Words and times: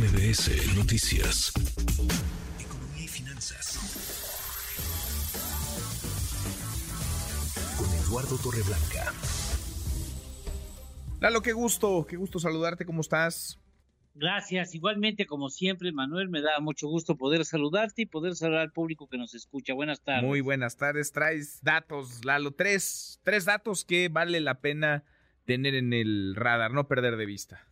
MBS 0.00 0.76
Noticias. 0.78 1.52
Economía 2.58 3.04
y 3.04 3.06
finanzas. 3.06 3.76
Con 7.76 7.86
Eduardo 7.86 8.38
Torreblanca. 8.38 9.12
Lalo, 11.20 11.42
qué 11.42 11.52
gusto, 11.52 12.06
qué 12.08 12.16
gusto 12.16 12.38
saludarte, 12.38 12.86
¿cómo 12.86 13.02
estás? 13.02 13.60
Gracias, 14.14 14.74
igualmente 14.74 15.26
como 15.26 15.50
siempre, 15.50 15.92
Manuel, 15.92 16.30
me 16.30 16.40
da 16.40 16.60
mucho 16.60 16.88
gusto 16.88 17.18
poder 17.18 17.44
saludarte 17.44 18.00
y 18.00 18.06
poder 18.06 18.34
saludar 18.36 18.62
al 18.62 18.72
público 18.72 19.06
que 19.06 19.18
nos 19.18 19.34
escucha. 19.34 19.74
Buenas 19.74 20.00
tardes. 20.00 20.24
Muy 20.24 20.40
buenas 20.40 20.78
tardes, 20.78 21.12
traes 21.12 21.62
datos, 21.62 22.24
Lalo, 22.24 22.52
tres, 22.52 23.20
tres 23.22 23.44
datos 23.44 23.84
que 23.84 24.08
vale 24.08 24.40
la 24.40 24.62
pena 24.62 25.04
tener 25.44 25.74
en 25.74 25.92
el 25.92 26.36
radar, 26.36 26.72
no 26.72 26.88
perder 26.88 27.18
de 27.18 27.26
vista. 27.26 27.66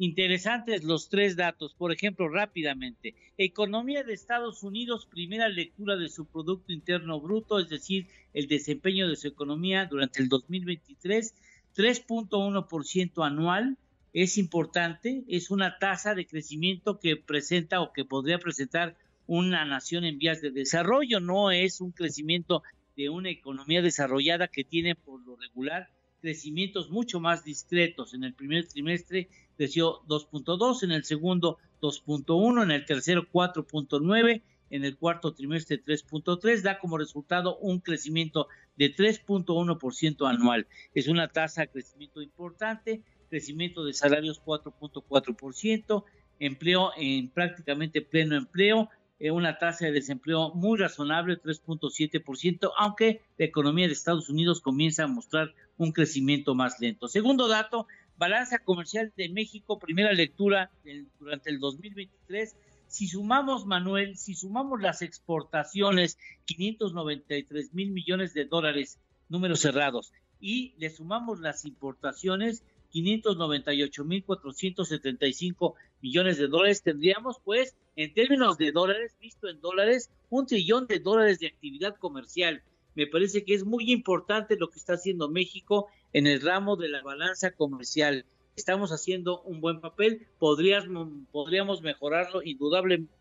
Interesantes 0.00 0.84
los 0.84 1.08
tres 1.08 1.34
datos. 1.34 1.74
Por 1.74 1.92
ejemplo, 1.92 2.28
rápidamente, 2.28 3.16
economía 3.36 4.04
de 4.04 4.12
Estados 4.14 4.62
Unidos, 4.62 5.06
primera 5.06 5.48
lectura 5.48 5.96
de 5.96 6.08
su 6.08 6.24
Producto 6.26 6.72
Interno 6.72 7.20
Bruto, 7.20 7.58
es 7.58 7.68
decir, 7.68 8.06
el 8.32 8.46
desempeño 8.46 9.08
de 9.08 9.16
su 9.16 9.26
economía 9.26 9.86
durante 9.86 10.22
el 10.22 10.28
2023, 10.28 11.34
3.1% 11.76 13.26
anual. 13.26 13.76
Es 14.12 14.38
importante, 14.38 15.24
es 15.26 15.50
una 15.50 15.78
tasa 15.80 16.14
de 16.14 16.26
crecimiento 16.26 17.00
que 17.00 17.16
presenta 17.16 17.80
o 17.80 17.92
que 17.92 18.04
podría 18.04 18.38
presentar 18.38 18.96
una 19.26 19.64
nación 19.64 20.04
en 20.04 20.18
vías 20.18 20.40
de 20.40 20.52
desarrollo, 20.52 21.18
no 21.18 21.50
es 21.50 21.80
un 21.80 21.90
crecimiento 21.90 22.62
de 22.96 23.10
una 23.10 23.30
economía 23.30 23.82
desarrollada 23.82 24.46
que 24.46 24.62
tiene 24.62 24.94
por 24.94 25.20
lo 25.26 25.36
regular 25.36 25.88
crecimientos 26.20 26.90
mucho 26.90 27.20
más 27.20 27.44
discretos. 27.44 28.14
En 28.14 28.24
el 28.24 28.34
primer 28.34 28.66
trimestre 28.66 29.28
creció 29.58 30.02
2.2, 30.06 30.84
en 30.84 30.92
el 30.92 31.04
segundo 31.04 31.58
2.1, 31.82 32.62
en 32.62 32.70
el 32.70 32.86
tercero 32.86 33.26
4.9, 33.30 34.42
en 34.70 34.84
el 34.84 34.96
cuarto 34.96 35.34
trimestre 35.34 35.82
3.3, 35.82 36.62
da 36.62 36.78
como 36.78 36.96
resultado 36.96 37.58
un 37.58 37.80
crecimiento 37.80 38.46
de 38.76 38.94
3.1% 38.94 40.30
anual. 40.30 40.68
Es 40.94 41.08
una 41.08 41.26
tasa 41.28 41.62
de 41.62 41.68
crecimiento 41.68 42.22
importante, 42.22 43.02
crecimiento 43.28 43.84
de 43.84 43.94
salarios 43.94 44.40
4.4%, 44.44 46.04
empleo 46.38 46.92
en 46.96 47.28
prácticamente 47.28 48.00
pleno 48.00 48.36
empleo, 48.36 48.88
eh, 49.18 49.32
una 49.32 49.58
tasa 49.58 49.86
de 49.86 49.92
desempleo 49.92 50.54
muy 50.54 50.78
razonable, 50.78 51.42
3.7%, 51.42 52.70
aunque 52.78 53.22
la 53.36 53.46
economía 53.46 53.88
de 53.88 53.92
Estados 53.92 54.28
Unidos 54.28 54.60
comienza 54.60 55.02
a 55.02 55.08
mostrar 55.08 55.52
un 55.76 55.90
crecimiento 55.90 56.54
más 56.54 56.78
lento. 56.78 57.08
Segundo 57.08 57.48
dato, 57.48 57.88
balanza 58.18 58.58
comercial 58.58 59.12
de 59.16 59.28
México, 59.28 59.78
primera 59.78 60.12
lectura 60.12 60.70
durante 61.18 61.50
el 61.50 61.60
2023. 61.60 62.56
Si 62.88 63.06
sumamos, 63.06 63.64
Manuel, 63.64 64.16
si 64.16 64.34
sumamos 64.34 64.80
las 64.80 65.02
exportaciones, 65.02 66.18
593 66.46 67.74
mil 67.74 67.92
millones 67.92 68.34
de 68.34 68.44
dólares, 68.44 68.98
números 69.28 69.60
cerrados, 69.60 70.12
y 70.40 70.74
le 70.78 70.90
sumamos 70.90 71.40
las 71.40 71.64
importaciones, 71.64 72.64
598 72.90 74.04
mil 74.04 74.24
475 74.24 75.74
millones 76.00 76.38
de 76.38 76.48
dólares, 76.48 76.82
tendríamos 76.82 77.36
pues, 77.44 77.76
en 77.94 78.14
términos 78.14 78.56
de 78.56 78.72
dólares, 78.72 79.14
visto 79.20 79.48
en 79.48 79.60
dólares, 79.60 80.10
un 80.30 80.46
trillón 80.46 80.86
de 80.86 80.98
dólares 80.98 81.38
de 81.38 81.48
actividad 81.48 81.96
comercial 81.96 82.62
me 82.98 83.06
parece 83.06 83.44
que 83.44 83.54
es 83.54 83.64
muy 83.64 83.92
importante 83.92 84.56
lo 84.56 84.70
que 84.70 84.80
está 84.80 84.94
haciendo 84.94 85.28
México 85.28 85.86
en 86.12 86.26
el 86.26 86.40
ramo 86.40 86.76
de 86.76 86.88
la 86.88 87.02
balanza 87.02 87.50
comercial. 87.52 88.24
Estamos 88.56 88.90
haciendo 88.90 89.42
un 89.42 89.60
buen 89.60 89.80
papel, 89.80 90.26
podríamos, 90.38 91.08
podríamos 91.30 91.82
mejorarlo 91.82 92.42
indudablemente. 92.42 93.12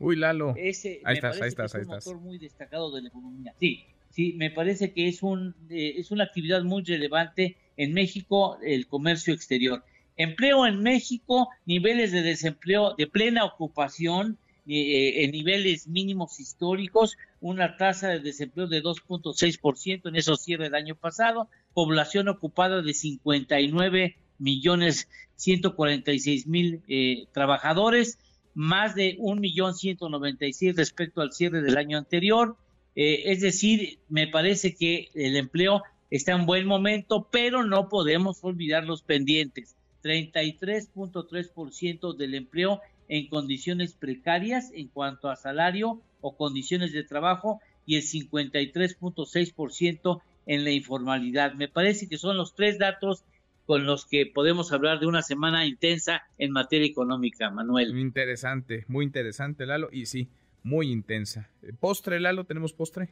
Uy, 0.00 0.16
Lalo. 0.16 0.54
Ese, 0.56 1.00
ahí 1.04 1.14
estás, 1.14 1.40
ahí 1.40 1.48
estás, 1.48 1.74
es 1.74 1.86
un 1.86 1.94
motor 1.94 2.18
muy 2.18 2.38
destacado 2.38 2.90
de 2.94 3.02
la 3.02 3.08
economía. 3.08 3.54
Sí, 3.60 3.84
sí, 4.10 4.34
me 4.34 4.50
parece 4.50 4.92
que 4.92 5.08
es, 5.08 5.22
un, 5.22 5.54
eh, 5.70 5.94
es 5.96 6.10
una 6.10 6.24
actividad 6.24 6.62
muy 6.62 6.82
relevante 6.82 7.56
en 7.76 7.92
México, 7.92 8.58
el 8.62 8.86
comercio 8.86 9.32
exterior. 9.32 9.84
Empleo 10.16 10.66
en 10.66 10.82
México, 10.82 11.48
niveles 11.64 12.12
de 12.12 12.22
desempleo 12.22 12.94
de 12.96 13.06
plena 13.06 13.44
ocupación, 13.44 14.38
eh, 14.66 15.24
en 15.24 15.32
niveles 15.32 15.88
mínimos 15.88 16.40
históricos, 16.40 17.18
una 17.40 17.76
tasa 17.76 18.08
de 18.08 18.20
desempleo 18.20 18.66
de 18.66 18.82
2.6% 18.82 20.08
en 20.08 20.16
esos 20.16 20.40
cierre 20.40 20.64
del 20.64 20.74
año 20.74 20.94
pasado, 20.94 21.48
población 21.74 22.28
ocupada 22.28 22.80
de 22.80 22.94
59 22.94 24.16
millones 24.38 25.08
146 25.36 26.46
mil 26.46 26.80
eh, 26.88 27.26
trabajadores, 27.32 28.18
más 28.54 28.94
de 28.94 29.16
un 29.18 29.40
millón 29.40 29.74
196 29.74 30.76
respecto 30.76 31.20
al 31.20 31.32
cierre 31.32 31.60
del 31.60 31.76
año 31.76 31.98
anterior. 31.98 32.56
Eh, 32.96 33.32
es 33.32 33.40
decir, 33.40 33.98
me 34.08 34.28
parece 34.28 34.74
que 34.74 35.10
el 35.14 35.36
empleo 35.36 35.82
está 36.10 36.32
en 36.32 36.46
buen 36.46 36.66
momento, 36.66 37.28
pero 37.30 37.62
no 37.64 37.88
podemos 37.88 38.38
olvidar 38.42 38.84
los 38.84 39.02
pendientes. 39.02 39.76
33.3% 40.02 42.16
del 42.16 42.34
empleo 42.34 42.80
en 43.08 43.28
condiciones 43.28 43.94
precarias 43.94 44.70
en 44.74 44.88
cuanto 44.88 45.30
a 45.30 45.36
salario 45.36 46.02
o 46.20 46.36
condiciones 46.36 46.92
de 46.92 47.04
trabajo 47.04 47.62
y 47.86 47.96
el 47.96 48.02
53.6% 48.02 50.20
en 50.46 50.64
la 50.64 50.70
informalidad. 50.70 51.54
Me 51.54 51.68
parece 51.68 52.08
que 52.08 52.18
son 52.18 52.36
los 52.36 52.54
tres 52.54 52.78
datos 52.78 53.24
con 53.66 53.86
los 53.86 54.06
que 54.06 54.26
podemos 54.26 54.72
hablar 54.72 55.00
de 55.00 55.06
una 55.06 55.22
semana 55.22 55.66
intensa 55.66 56.22
en 56.38 56.52
materia 56.52 56.86
económica, 56.86 57.50
Manuel. 57.50 57.98
Interesante, 57.98 58.84
muy 58.88 59.04
interesante, 59.04 59.66
Lalo, 59.66 59.88
y 59.90 60.06
sí, 60.06 60.28
muy 60.62 60.90
intensa. 60.90 61.50
¿Postre, 61.80 62.20
Lalo? 62.20 62.44
¿Tenemos 62.44 62.72
postre? 62.72 63.10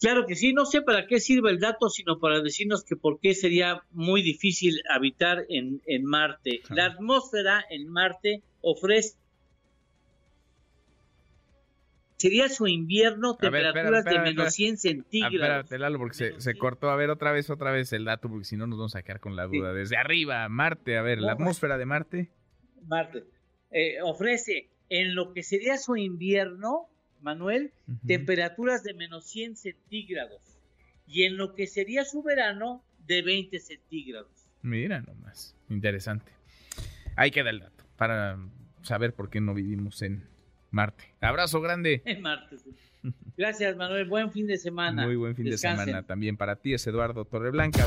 Claro 0.00 0.24
que 0.26 0.34
sí, 0.34 0.54
no 0.54 0.64
sé 0.64 0.80
para 0.80 1.06
qué 1.06 1.20
sirve 1.20 1.50
el 1.50 1.60
dato, 1.60 1.90
sino 1.90 2.18
para 2.18 2.40
decirnos 2.40 2.84
que 2.84 2.96
por 2.96 3.20
qué 3.20 3.34
sería 3.34 3.82
muy 3.90 4.22
difícil 4.22 4.80
habitar 4.88 5.44
en, 5.50 5.82
en 5.86 6.04
Marte. 6.04 6.62
La 6.70 6.86
atmósfera 6.86 7.64
en 7.68 7.86
Marte 7.88 8.42
ofrece 8.62 9.18
sería 12.20 12.48
su 12.50 12.66
invierno 12.66 13.36
temperaturas 13.36 14.04
de 14.04 14.18
menos 14.20 14.54
100 14.54 14.76
centígrados. 14.76 15.34
Espérate, 15.34 15.78
Lalo, 15.78 15.98
porque 15.98 16.14
se, 16.14 16.40
se, 16.40 16.54
cortó. 16.54 16.90
A 16.90 16.96
ver, 16.96 17.08
otra 17.08 17.32
vez, 17.32 17.48
otra 17.48 17.70
vez 17.70 17.92
el 17.94 18.04
dato, 18.04 18.28
porque 18.28 18.44
si 18.44 18.56
no 18.56 18.66
nos 18.66 18.78
vamos 18.78 18.94
a 18.94 19.02
quedar 19.02 19.20
con 19.20 19.36
la 19.36 19.46
duda. 19.46 19.72
Desde 19.72 19.96
arriba, 19.96 20.46
Marte, 20.48 20.98
a 20.98 21.02
ver, 21.02 21.18
la 21.18 21.32
atmósfera 21.32 21.78
de 21.78 21.86
Marte. 21.86 22.30
Marte. 22.86 23.24
Eh, 23.70 24.02
ofrece 24.02 24.68
en 24.90 25.14
lo 25.14 25.32
que 25.32 25.42
sería 25.42 25.78
su 25.78 25.96
invierno 25.96 26.89
Manuel, 27.22 27.72
temperaturas 28.06 28.82
de 28.82 28.94
menos 28.94 29.24
100 29.26 29.56
centígrados. 29.56 30.42
Y 31.06 31.24
en 31.24 31.36
lo 31.36 31.54
que 31.54 31.66
sería 31.66 32.04
su 32.04 32.22
verano, 32.22 32.84
de 33.06 33.22
20 33.22 33.58
centígrados. 33.58 34.30
Mira 34.62 35.00
nomás, 35.00 35.56
interesante. 35.68 36.30
Ahí 37.16 37.30
queda 37.30 37.50
el 37.50 37.60
dato, 37.60 37.84
para 37.96 38.38
saber 38.82 39.14
por 39.14 39.30
qué 39.30 39.40
no 39.40 39.54
vivimos 39.54 40.02
en 40.02 40.24
Marte. 40.70 41.04
Abrazo 41.20 41.60
grande. 41.60 42.02
En 42.06 42.22
Marte, 42.22 42.56
Gracias, 43.36 43.76
Manuel. 43.76 44.06
Buen 44.06 44.30
fin 44.30 44.46
de 44.46 44.58
semana. 44.58 45.06
Muy 45.06 45.16
buen 45.16 45.34
fin 45.34 45.46
de 45.46 45.56
semana 45.56 46.02
también 46.02 46.36
para 46.36 46.56
ti, 46.56 46.74
es 46.74 46.86
Eduardo 46.86 47.24
Torreblanca. 47.24 47.86